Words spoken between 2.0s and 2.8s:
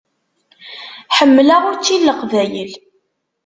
Leqbayel.